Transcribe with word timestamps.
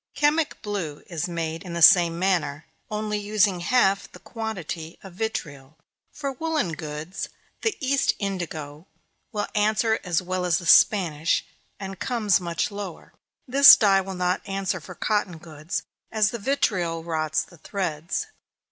Chemic 0.15 0.59
blue 0.63 1.03
is 1.05 1.29
made 1.29 1.61
in 1.61 1.73
the 1.73 1.81
same 1.83 2.17
manner, 2.17 2.65
only 2.89 3.19
using 3.19 3.59
half 3.59 4.11
the 4.11 4.17
quantity 4.19 4.97
of 5.03 5.13
vitriol. 5.13 5.77
For 6.11 6.31
woollen 6.31 6.73
goods, 6.73 7.29
the 7.61 7.77
East 7.79 8.15
indigo 8.17 8.87
will 9.31 9.45
answer 9.53 9.99
as 10.03 10.19
well 10.19 10.43
as 10.43 10.57
the 10.57 10.65
Spanish, 10.65 11.45
and 11.79 11.99
comes 11.99 12.41
much 12.41 12.71
lower. 12.71 13.13
This 13.47 13.75
dye 13.75 14.01
will 14.01 14.15
not 14.15 14.41
answer 14.47 14.79
for 14.79 14.95
cotton 14.95 15.37
goods, 15.37 15.83
as 16.11 16.31
the 16.31 16.39
vitriol 16.39 17.03
rots 17.03 17.43
the 17.43 17.59
threads. 17.59 18.25